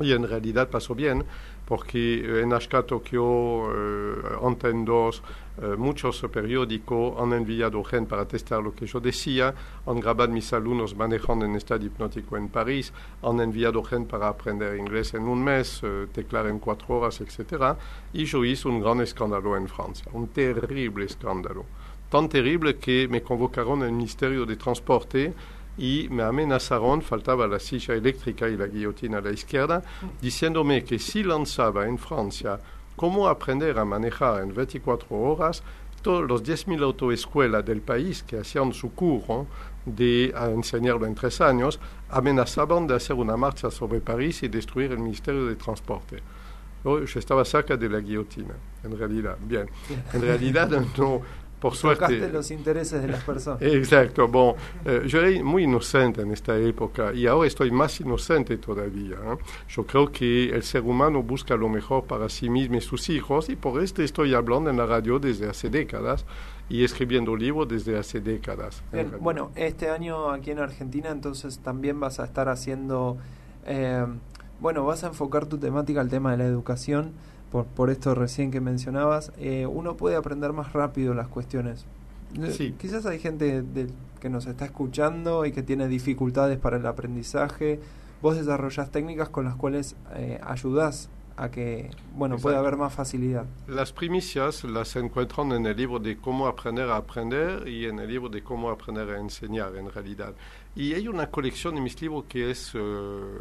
Y 0.00 0.12
en 0.12 0.26
realidad 0.26 0.68
pasó 0.70 0.94
bien, 0.94 1.24
porque 1.66 2.20
eh, 2.20 2.42
en 2.42 2.50
HK 2.50 2.86
Tokyo, 2.86 3.70
eh, 3.70 4.38
Antenne 4.42 4.84
2, 4.84 5.22
eh, 5.62 5.76
muchos 5.76 6.20
periódicos 6.32 7.20
han 7.20 7.32
enviado 7.34 7.84
gente 7.84 8.08
para 8.08 8.26
testar 8.26 8.62
lo 8.62 8.74
que 8.74 8.86
yo 8.86 8.98
decía, 8.98 9.54
han 9.86 10.00
grabado 10.00 10.32
mis 10.32 10.52
alumnos 10.52 10.96
manejando 10.96 11.44
en 11.44 11.54
estado 11.56 11.84
hipnótico 11.84 12.36
en 12.36 12.48
París, 12.48 12.92
han 13.22 13.40
enviado 13.40 13.84
gente 13.84 14.10
para 14.10 14.28
aprender 14.28 14.76
inglés 14.78 15.14
en 15.14 15.28
un 15.28 15.44
mes, 15.44 15.82
teclar 16.12 16.46
en 16.46 16.58
cuatro 16.58 16.96
horas, 16.96 17.20
etc. 17.20 17.76
Y 18.12 18.24
yo 18.24 18.44
hice 18.44 18.66
un 18.66 18.80
gran 18.80 19.00
escándalo 19.00 19.56
en 19.56 19.68
Francia, 19.68 20.06
un 20.12 20.28
terrible 20.28 21.04
escándalo. 21.04 21.66
Tan 22.10 22.28
terrible 22.28 22.78
que 22.78 23.06
me 23.06 23.22
convocaron 23.22 23.82
el 23.82 23.92
Ministerio 23.92 24.44
de 24.44 24.56
Transporte 24.56 25.32
y 25.80 26.08
me 26.10 26.22
amenazaron, 26.22 27.00
faltaba 27.00 27.46
la 27.46 27.58
silla 27.58 27.94
eléctrica 27.94 28.46
y 28.46 28.56
la 28.58 28.66
guillotina 28.66 29.16
a 29.16 29.22
la 29.22 29.30
izquierda, 29.30 29.82
diciéndome 30.20 30.84
que 30.84 30.98
si 30.98 31.22
lanzaba 31.22 31.86
en 31.86 31.96
Francia 31.96 32.60
cómo 32.96 33.26
aprender 33.26 33.78
a 33.78 33.86
manejar 33.86 34.42
en 34.42 34.52
24 34.52 35.06
horas, 35.16 35.62
todos 36.02 36.28
los 36.28 36.44
10.000 36.44 36.82
autoescuelas 36.82 37.64
del 37.64 37.80
país 37.80 38.22
que 38.22 38.40
hacían 38.40 38.74
su 38.74 38.92
curso 38.92 39.46
de 39.86 40.34
enseñarlo 40.52 41.06
en 41.06 41.14
tres 41.14 41.40
años, 41.40 41.80
amenazaban 42.10 42.86
de 42.86 42.96
hacer 42.96 43.16
una 43.16 43.38
marcha 43.38 43.70
sobre 43.70 44.00
París 44.00 44.42
y 44.42 44.48
destruir 44.48 44.92
el 44.92 44.98
Ministerio 44.98 45.46
de 45.46 45.56
Transporte. 45.56 46.22
Yo 46.84 46.98
estaba 46.98 47.42
cerca 47.46 47.78
de 47.78 47.88
la 47.88 48.00
guillotina, 48.00 48.54
en 48.84 48.98
realidad. 48.98 49.38
Bien, 49.40 49.66
en 50.12 50.20
realidad 50.20 50.68
no, 50.98 51.22
por 51.60 51.76
suerte. 51.76 52.28
los 52.32 52.50
intereses 52.50 53.02
de 53.02 53.08
las 53.08 53.22
personas. 53.22 53.62
Exacto. 53.62 54.26
Bueno, 54.28 54.56
eh, 54.84 55.02
yo 55.06 55.20
era 55.20 55.44
muy 55.44 55.64
inocente 55.64 56.22
en 56.22 56.32
esta 56.32 56.56
época 56.56 57.12
y 57.12 57.26
ahora 57.26 57.46
estoy 57.46 57.70
más 57.70 58.00
inocente 58.00 58.56
todavía. 58.56 59.16
¿eh? 59.16 59.36
Yo 59.68 59.86
creo 59.86 60.10
que 60.10 60.50
el 60.50 60.62
ser 60.62 60.82
humano 60.82 61.22
busca 61.22 61.54
lo 61.56 61.68
mejor 61.68 62.04
para 62.04 62.28
sí 62.28 62.48
mismo 62.48 62.76
y 62.76 62.80
sus 62.80 63.08
hijos 63.10 63.48
y 63.50 63.56
por 63.56 63.82
esto 63.82 64.02
estoy 64.02 64.34
hablando 64.34 64.70
en 64.70 64.78
la 64.78 64.86
radio 64.86 65.18
desde 65.18 65.48
hace 65.48 65.68
décadas 65.68 66.24
y 66.68 66.84
escribiendo 66.84 67.36
libros 67.36 67.68
desde 67.68 67.98
hace 67.98 68.20
décadas. 68.20 68.82
bueno, 69.20 69.50
este 69.56 69.90
año 69.90 70.30
aquí 70.30 70.52
en 70.52 70.60
Argentina 70.60 71.10
entonces 71.10 71.58
también 71.58 72.00
vas 72.00 72.20
a 72.20 72.24
estar 72.24 72.48
haciendo, 72.48 73.18
eh, 73.66 74.06
bueno, 74.60 74.84
vas 74.86 75.04
a 75.04 75.08
enfocar 75.08 75.46
tu 75.46 75.58
temática 75.58 76.00
al 76.00 76.08
tema 76.08 76.30
de 76.30 76.38
la 76.38 76.44
educación 76.44 77.12
por, 77.50 77.66
por 77.66 77.90
esto 77.90 78.14
recién 78.14 78.50
que 78.50 78.60
mencionabas, 78.60 79.32
eh, 79.38 79.66
uno 79.66 79.96
puede 79.96 80.16
aprender 80.16 80.52
más 80.52 80.72
rápido 80.72 81.14
las 81.14 81.28
cuestiones. 81.28 81.84
Eh, 82.38 82.52
sí. 82.52 82.74
Quizás 82.78 83.06
hay 83.06 83.18
gente 83.18 83.64
que 84.20 84.30
nos 84.30 84.46
está 84.46 84.64
escuchando 84.64 85.44
y 85.46 85.52
que 85.52 85.62
tiene 85.62 85.88
dificultades 85.88 86.58
para 86.58 86.76
el 86.76 86.86
aprendizaje. 86.86 87.80
Vos 88.22 88.36
desarrollás 88.36 88.90
técnicas 88.90 89.30
con 89.30 89.44
las 89.44 89.56
cuales 89.56 89.96
eh, 90.14 90.38
ayudás 90.42 91.08
a 91.36 91.50
que 91.50 91.88
bueno 92.14 92.36
pueda 92.36 92.58
haber 92.58 92.76
más 92.76 92.92
facilidad. 92.92 93.46
Las 93.66 93.92
primicias 93.92 94.62
las 94.64 94.94
encuentran 94.96 95.52
en 95.52 95.64
el 95.64 95.76
libro 95.76 95.98
de 95.98 96.18
cómo 96.18 96.46
aprender 96.46 96.90
a 96.90 96.96
aprender 96.96 97.66
y 97.66 97.86
en 97.86 97.98
el 97.98 98.08
libro 98.08 98.28
de 98.28 98.42
cómo 98.42 98.70
aprender 98.70 99.08
a 99.10 99.18
enseñar 99.18 99.74
en 99.76 99.90
realidad. 99.90 100.34
Y 100.76 100.94
hay 100.94 101.08
una 101.08 101.28
colección 101.28 101.74
de 101.74 101.80
mis 101.80 102.00
libros 102.00 102.24
que 102.28 102.50
es 102.50 102.74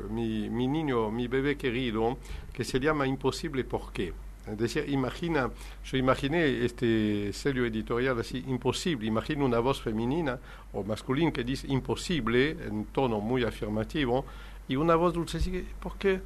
mi, 0.10 0.50
mi 0.50 0.68
niño, 0.68 1.12
mi 1.12 1.28
bebé 1.28 1.58
querido, 1.58 2.18
que 2.52 2.64
se 2.64 2.80
llama 2.80 3.06
Imposible 3.06 3.64
¿por 3.64 3.92
qué? 3.94 4.14
Es 4.52 4.58
decir, 4.58 4.90
imagina, 4.90 5.52
yo 5.84 5.98
imaginé 5.98 6.66
este 6.66 7.32
sello 7.34 7.66
editorial 7.66 8.20
así, 8.20 8.44
imposible, 8.48 9.06
imagina 9.06 9.46
una 9.46 9.60
voz 9.60 9.82
femenina 9.82 10.40
o 10.74 10.84
masculina 10.84 11.32
que 11.32 11.44
dice 11.44 11.68
imposible 11.68 12.52
en 12.52 12.86
tono 12.86 13.20
muy 13.20 13.44
afirmativo 13.44 14.26
y 14.68 14.76
una 14.76 14.96
voz 14.96 15.14
dulce 15.14 15.38
así, 15.38 15.68
¿por 15.80 15.98
qué? 15.98 16.22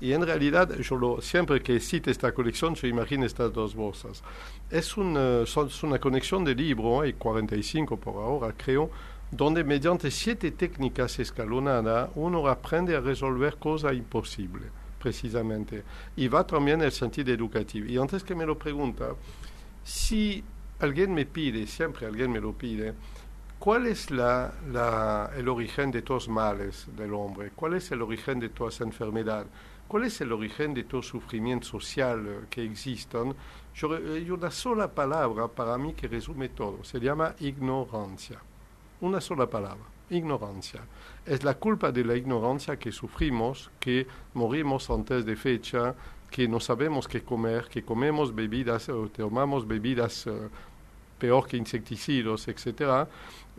Y 0.00 0.12
en 0.12 0.24
realidad, 0.24 0.76
yo 0.78 0.96
lo, 0.96 1.20
siempre 1.20 1.62
que 1.62 1.80
cite 1.80 2.10
esta 2.10 2.32
colección, 2.32 2.74
yo 2.74 2.86
imagino 2.86 3.24
estas 3.24 3.52
dos 3.52 3.74
voces. 3.74 4.22
Es 4.70 4.96
una, 4.96 5.42
es 5.42 5.82
una 5.82 5.98
conexión 5.98 6.44
de 6.44 6.54
libro, 6.54 7.00
hay 7.00 7.14
45 7.14 7.96
por 7.96 8.16
ahora, 8.16 8.54
creo, 8.56 8.90
donde 9.30 9.64
mediante 9.64 10.10
siete 10.10 10.52
técnicas 10.52 11.18
escalonadas 11.18 12.10
uno 12.14 12.46
aprende 12.48 12.96
a 12.96 13.00
resolver 13.00 13.56
cosas 13.56 13.94
imposibles 13.94 14.70
precisamente. 15.04 15.84
Y 16.16 16.28
va 16.28 16.46
también 16.46 16.80
el 16.80 16.90
sentido 16.90 17.30
educativo. 17.30 17.86
Y 17.86 17.98
antes 17.98 18.24
que 18.24 18.34
me 18.34 18.46
lo 18.46 18.58
pregunta, 18.58 19.14
si 19.84 20.42
alguien 20.80 21.12
me 21.12 21.26
pide, 21.26 21.66
siempre 21.66 22.06
alguien 22.06 22.32
me 22.32 22.40
lo 22.40 22.54
pide, 22.54 22.94
¿cuál 23.58 23.86
es 23.86 24.10
la, 24.10 25.30
el 25.36 25.46
origen 25.46 25.90
de 25.90 26.00
todos 26.00 26.26
males 26.26 26.86
del 26.96 27.12
hombre? 27.12 27.50
¿Cuál 27.54 27.74
es 27.74 27.90
el 27.92 28.00
origen 28.00 28.40
de 28.40 28.48
todas 28.48 28.80
enfermedades? 28.80 29.48
¿Cuál 29.86 30.04
es 30.04 30.18
el 30.22 30.32
origen 30.32 30.72
de 30.72 30.84
todo 30.84 31.02
sufrimiento 31.02 31.66
social 31.66 32.46
que 32.48 32.64
existen? 32.64 33.34
Yo, 33.74 33.94
hay 33.94 34.30
una 34.30 34.50
sola 34.50 34.90
palabra 34.90 35.48
para 35.48 35.76
mí 35.76 35.92
que 35.92 36.08
resume 36.08 36.48
todo. 36.48 36.82
Se 36.82 36.98
llama 36.98 37.34
ignorancia. 37.40 38.40
Una 39.00 39.20
sola 39.20 39.48
palabra 39.48 39.94
ignorancia. 40.10 40.82
Es 41.24 41.44
la 41.44 41.54
culpa 41.54 41.90
de 41.90 42.04
la 42.04 42.14
ignorancia 42.14 42.78
que 42.78 42.92
sufrimos, 42.92 43.70
que 43.80 44.06
morimos 44.34 44.90
antes 44.90 45.24
de 45.24 45.36
fecha, 45.36 45.94
que 46.30 46.48
no 46.48 46.60
sabemos 46.60 47.08
qué 47.08 47.22
comer, 47.22 47.66
que 47.68 47.84
comemos 47.84 48.34
bebidas 48.34 48.88
o 48.88 49.08
tomamos 49.08 49.66
bebidas 49.66 50.26
eh, 50.26 50.32
peor 51.18 51.46
que 51.46 51.56
insecticidas, 51.56 52.48
etc. 52.48 53.08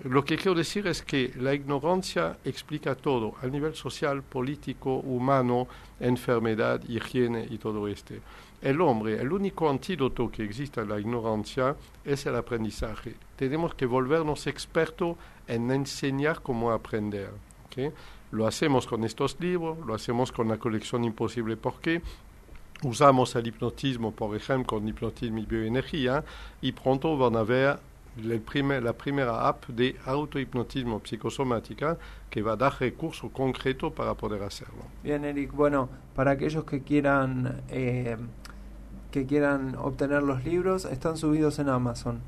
Lo 0.03 0.23
que 0.23 0.35
quiero 0.35 0.55
decir 0.55 0.85
es 0.87 1.01
que 1.01 1.31
la 1.37 1.53
ignorancia 1.53 2.37
explica 2.43 2.95
todo, 2.95 3.35
a 3.41 3.47
nivel 3.47 3.73
social, 3.75 4.21
político, 4.23 4.97
humano, 4.97 5.67
enfermedad, 5.99 6.81
higiene 6.87 7.47
y 7.49 7.57
todo 7.57 7.87
este. 7.87 8.21
El 8.61 8.81
hombre, 8.81 9.21
el 9.21 9.31
único 9.31 9.69
antídoto 9.69 10.31
que 10.31 10.43
existe 10.43 10.81
a 10.81 10.85
la 10.85 10.99
ignorancia 10.99 11.75
es 12.03 12.25
el 12.25 12.35
aprendizaje. 12.35 13.15
Tenemos 13.35 13.75
que 13.75 13.85
volvernos 13.85 14.47
expertos 14.47 15.17
en 15.47 15.69
enseñar 15.71 16.41
cómo 16.41 16.71
aprender. 16.71 17.29
Lo 18.31 18.47
hacemos 18.47 18.87
con 18.87 19.03
estos 19.03 19.37
libros, 19.39 19.77
lo 19.85 19.93
hacemos 19.93 20.31
con 20.31 20.47
la 20.47 20.57
colección 20.57 21.03
Imposible 21.03 21.57
¿Por 21.57 21.79
qué? 21.79 22.01
Usamos 22.83 23.35
el 23.35 23.47
hipnotismo, 23.47 24.11
por 24.11 24.35
ejemplo, 24.35 24.77
con 24.77 24.87
hipnotismo 24.87 25.39
y 25.39 25.45
bioenergía, 25.45 26.23
y 26.61 26.71
pronto 26.71 27.17
van 27.17 27.35
a 27.35 27.43
ver 27.43 27.79
la 28.17 28.93
primera 28.93 29.47
app 29.47 29.67
de 29.67 29.95
autohipnotismo 30.05 31.01
psicosomática 31.03 31.97
que 32.29 32.41
va 32.41 32.53
a 32.53 32.55
dar 32.55 32.73
recursos 32.79 33.31
concretos 33.31 33.93
para 33.93 34.13
poder 34.13 34.43
hacerlo. 34.43 34.83
Bien, 35.03 35.25
Eric. 35.25 35.53
Bueno, 35.53 35.89
para 36.15 36.31
aquellos 36.31 36.63
que 36.63 36.81
quieran 36.81 37.61
eh, 37.69 38.17
que 39.11 39.25
quieran 39.25 39.75
obtener 39.77 40.23
los 40.23 40.43
libros, 40.43 40.85
están 40.85 41.15
subidos 41.15 41.59
en 41.59 41.69
Amazon. 41.69 42.19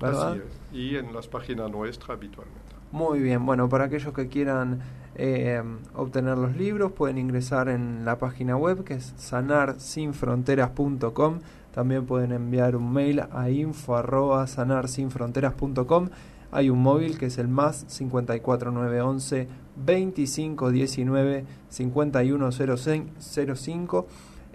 ¿verdad? 0.00 0.32
Así 0.32 0.40
es. 0.40 0.46
Y 0.72 0.96
en 0.96 1.12
las 1.12 1.28
páginas 1.28 1.70
nuestras 1.70 2.16
habitualmente. 2.16 2.58
Muy 2.92 3.20
bien, 3.20 3.46
bueno, 3.46 3.68
para 3.68 3.84
aquellos 3.84 4.14
que 4.14 4.28
quieran 4.28 4.80
eh, 5.16 5.60
obtener 5.94 6.38
los 6.38 6.56
libros 6.56 6.92
pueden 6.92 7.18
ingresar 7.18 7.68
en 7.68 8.06
la 8.06 8.18
página 8.18 8.56
web 8.56 8.84
que 8.84 8.94
es 8.94 9.12
sanarsinfronteras.com. 9.16 11.40
También 11.72 12.06
pueden 12.06 12.32
enviar 12.32 12.76
un 12.76 12.92
mail 12.92 13.22
a 13.30 13.50
info@sanarsinfronteras.com. 13.50 16.08
Hay 16.52 16.68
un 16.68 16.82
móvil 16.82 17.16
que 17.16 17.26
es 17.26 17.38
el 17.38 17.46
más 17.48 17.86
54911 17.88 19.48
2519 19.76 21.44
5105. 21.68 24.06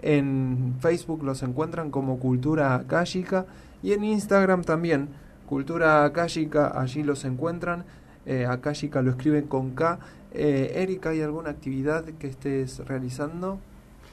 En 0.02 0.74
Facebook 0.80 1.22
los 1.22 1.42
encuentran 1.42 1.90
como 1.90 2.18
Cultura 2.18 2.74
Akashica 2.74 3.46
y 3.82 3.92
en 3.92 4.04
Instagram 4.04 4.62
también 4.62 5.08
Cultura 5.46 6.04
Akashica, 6.04 6.78
allí 6.78 7.02
los 7.02 7.24
encuentran. 7.24 7.84
Eh, 8.26 8.44
Akashica 8.46 9.00
lo 9.00 9.12
escriben 9.12 9.46
con 9.46 9.70
K. 9.70 9.98
Eh, 10.32 10.72
Erika, 10.74 11.10
¿hay 11.10 11.22
alguna 11.22 11.50
actividad 11.50 12.04
que 12.04 12.26
estés 12.26 12.84
realizando 12.86 13.60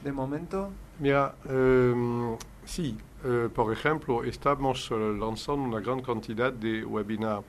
de 0.04 0.12
momento? 0.12 0.70
Mira, 1.00 1.34
eh, 1.48 2.36
sí, 2.64 2.96
eh, 3.24 3.48
por 3.52 3.72
ejemplo, 3.72 4.22
estamos 4.22 4.90
eh, 4.92 4.94
lanzando 5.18 5.62
una 5.62 5.80
gran 5.80 6.00
cantidad 6.00 6.52
de 6.52 6.84
webinars. 6.84 7.44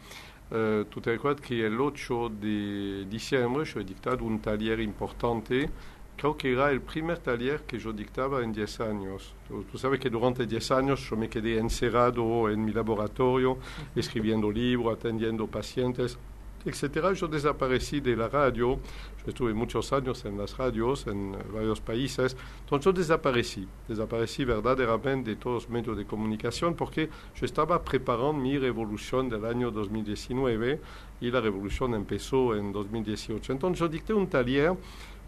tú 0.90 1.02
te 1.02 1.12
recuerdas 1.12 1.42
que 1.42 1.66
el 1.66 1.80
8 1.80 2.30
de 2.30 3.06
diciembre 3.10 3.66
yo 3.66 3.80
he 3.80 3.84
dictado 3.84 4.24
un 4.24 4.40
taller 4.40 4.80
importante 4.80 5.70
creo 6.16 6.38
que 6.38 6.54
era 6.54 6.72
el 6.72 6.82
primer 6.82 7.18
taller 7.20 7.62
que 7.64 7.78
yo 7.78 7.92
dictaba 7.92 8.44
en 8.44 8.52
10 8.54 8.80
años. 8.82 9.34
Tú, 9.48 9.78
sabes 9.78 10.00
que 10.00 10.10
durante 10.10 10.46
10 10.46 10.72
años 10.72 11.10
yo 11.10 11.16
me 11.16 11.30
quedé 11.30 11.58
encerrado 11.60 12.50
en 12.50 12.64
mi 12.64 12.72
laboratorio, 12.72 13.58
escribiendo 13.96 14.52
libros, 14.52 14.98
atendiendo 14.98 15.48
pacientes, 15.48 16.18
etc. 16.66 17.14
Yo 17.14 17.28
desaparecí 17.28 18.00
de 18.00 18.16
la 18.16 18.28
radio, 18.28 18.76
yo 18.76 19.28
estuve 19.28 19.54
muchos 19.54 19.94
años 19.94 20.26
en 20.26 20.38
las 20.38 20.58
radios 20.58 21.08
en 21.08 21.36
varios 21.54 21.82
países, 21.82 22.36
entonces 22.62 22.86
yo 22.86 22.94
desaparecí, 22.94 23.68
desaparecí 23.88 24.46
verdaderamente 24.46 25.32
de 25.32 25.36
todos 25.36 25.64
los 25.64 25.70
medios 25.70 25.98
de 25.98 26.06
comunicación 26.06 26.76
porque 26.76 27.10
yo 27.36 27.46
estaba 27.46 27.84
preparando 27.84 28.34
mi 28.34 28.58
revolución 28.58 29.30
del 29.30 29.46
año 29.46 29.72
2019 29.72 30.80
y 31.22 31.32
la 31.32 31.42
revolución 31.42 31.94
empezó 31.94 32.56
en 32.56 32.72
2018. 32.72 33.54
Entonces 33.54 33.80
yo 33.80 33.88
dicté 33.88 34.14
un 34.14 34.28
taller 34.28 34.74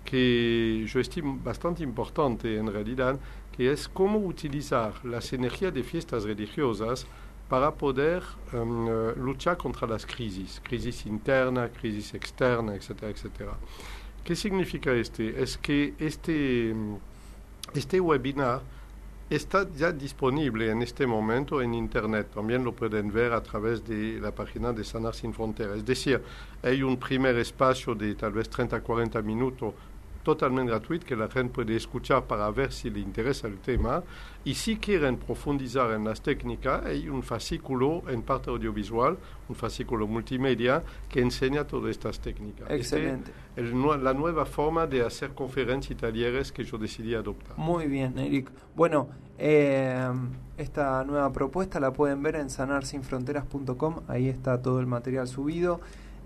que 0.04 0.86
yo 0.88 1.00
estimo 1.02 1.38
bastante 1.44 1.84
importante 1.84 2.56
en 2.56 2.72
realidad, 2.72 3.20
que 3.52 3.72
es 3.72 3.90
cómo 3.90 4.20
utilizar 4.20 4.94
las 5.04 5.34
energías 5.34 5.74
de 5.74 5.84
fiestas 5.84 6.24
religiosas 6.24 7.06
para 7.50 7.72
poder 7.72 8.24
um, 8.54 8.88
uh, 8.88 9.14
luchar 9.16 9.58
contra 9.58 9.88
las 9.88 10.06
crisis, 10.06 10.62
crisis 10.64 11.06
interna, 11.06 11.70
crisis 11.70 12.14
externa, 12.14 12.76
etcétera, 12.76 13.12
etcétera. 13.12 13.54
¿Qué 14.24 14.36
significa 14.36 14.92
este? 14.92 15.42
Es 15.42 15.58
que 15.58 15.94
este, 16.00 16.76
este 17.74 18.02
webinar 18.02 18.62
está 19.30 19.68
ya 19.76 19.92
disponible 19.92 20.70
en 20.70 20.82
este 20.82 21.06
momento 21.06 21.62
en 21.62 21.74
Internet. 21.74 22.28
También 22.34 22.64
lo 22.64 22.74
pueden 22.74 23.12
ver 23.12 23.34
a 23.34 23.42
través 23.42 23.86
de 23.86 24.20
la 24.20 24.32
página 24.32 24.74
de 24.74 24.84
Sanar 24.84 25.16
Sin 25.16 25.34
Fronteras. 25.34 25.78
Es 25.78 25.86
decir, 25.86 26.22
hay 26.64 26.84
un 26.84 26.98
primer 26.98 27.38
espacio 27.38 27.96
de 27.96 28.16
tal 28.16 28.34
vez 28.34 28.50
30-40 28.50 29.24
minutos 29.24 29.74
totalmente 30.28 30.72
gratuito 30.72 31.06
que 31.06 31.16
la 31.16 31.30
gente 31.30 31.54
puede 31.54 31.78
escuchar 31.78 32.26
para 32.26 32.52
ver 32.52 32.74
si 32.74 32.90
le 32.90 33.00
interesa 33.00 33.48
el 33.48 33.60
tema. 33.60 34.04
Y 34.44 34.56
si 34.56 34.76
quieren 34.76 35.16
profundizar 35.16 35.92
en 35.92 36.04
las 36.04 36.22
técnicas, 36.22 36.86
hay 36.86 37.08
un 37.08 37.24
fascículo 37.24 38.04
en 38.10 38.24
parte 38.24 38.50
audiovisual, 38.50 39.18
un 39.48 39.56
fascículo 39.56 40.06
multimedia 40.06 40.84
que 41.08 41.22
enseña 41.22 41.66
todas 41.66 41.92
estas 41.92 42.20
técnicas. 42.20 42.70
Excelente. 42.70 43.32
Es 43.56 43.72
la 43.74 44.14
nueva 44.14 44.46
forma 44.46 44.86
de 44.86 45.06
hacer 45.06 45.30
conferencias 45.34 45.92
y 45.92 45.96
talleres 45.96 46.52
que 46.52 46.66
yo 46.66 46.78
decidí 46.78 47.16
adoptar. 47.16 47.58
Muy 47.58 47.88
bien, 47.88 48.20
Eric. 48.20 48.52
Bueno, 48.76 49.08
Eh, 49.40 50.12
esta 50.58 51.04
nueva 51.04 51.32
propuesta 51.32 51.80
la 51.80 51.94
pueden 51.94 52.24
ver 52.24 52.38
en 52.38 52.50
sanarsinfronteras.com, 52.50 54.02
ahí 54.08 54.30
está 54.30 54.60
todo 54.64 54.80
el 54.80 54.88
material 54.88 55.28
subido. 55.28 55.80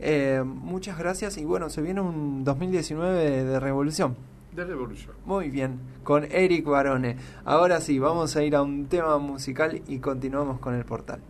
Eh, 0.04 0.42
muchas 0.44 0.98
gracias 0.98 1.38
y 1.38 1.46
bueno, 1.46 1.70
se 1.70 1.82
viene 1.82 2.02
un 2.02 2.44
2019 2.44 3.44
de 3.44 3.60
revolución. 3.60 4.16
De 4.52 4.66
revolución. 4.66 5.16
Muy 5.26 5.50
bien, 5.50 5.80
con 6.04 6.26
Eric 6.26 6.66
Barone. 6.66 7.18
Ahora 7.46 7.80
sí, 7.80 8.00
vamos 8.00 8.36
a 8.36 8.44
ir 8.44 8.56
a 8.56 8.64
un 8.64 8.88
tema 8.88 9.18
musical 9.20 9.82
y 9.88 10.00
continuamos 10.00 10.60
con 10.60 10.74
el 10.74 10.84
portal. 10.84 11.22